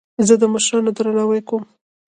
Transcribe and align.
زه 0.27 0.33
د 0.41 0.43
مشرانو 0.53 0.91
درناوی 0.97 1.41
کوم. 1.49 1.63